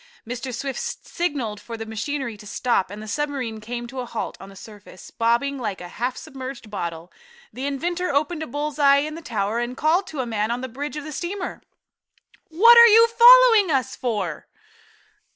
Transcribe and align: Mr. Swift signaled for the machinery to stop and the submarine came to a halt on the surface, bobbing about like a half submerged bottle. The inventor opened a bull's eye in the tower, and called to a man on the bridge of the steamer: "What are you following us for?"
Mr. 0.27 0.51
Swift 0.51 0.79
signaled 1.05 1.61
for 1.61 1.77
the 1.77 1.85
machinery 1.85 2.35
to 2.35 2.47
stop 2.47 2.89
and 2.89 3.03
the 3.03 3.07
submarine 3.07 3.61
came 3.61 3.85
to 3.85 3.99
a 3.99 4.05
halt 4.07 4.35
on 4.41 4.49
the 4.49 4.55
surface, 4.55 5.11
bobbing 5.11 5.57
about 5.57 5.61
like 5.61 5.79
a 5.79 5.87
half 5.89 6.17
submerged 6.17 6.71
bottle. 6.71 7.13
The 7.53 7.67
inventor 7.67 8.09
opened 8.09 8.41
a 8.41 8.47
bull's 8.47 8.79
eye 8.79 9.05
in 9.05 9.13
the 9.13 9.21
tower, 9.21 9.59
and 9.59 9.77
called 9.77 10.07
to 10.07 10.19
a 10.21 10.25
man 10.25 10.49
on 10.49 10.61
the 10.61 10.67
bridge 10.69 10.97
of 10.97 11.03
the 11.03 11.11
steamer: 11.11 11.61
"What 12.47 12.79
are 12.79 12.87
you 12.87 13.07
following 13.09 13.69
us 13.69 13.95
for?" 13.95 14.47